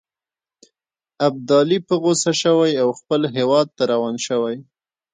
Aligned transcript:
ابدالي 1.27 1.77
په 1.87 1.93
غوسه 2.01 2.31
شوی 2.41 2.71
او 2.83 2.89
خپل 2.99 3.21
هیواد 3.35 3.67
ته 3.77 3.83
روان 3.91 4.15
شوی. 4.27 4.57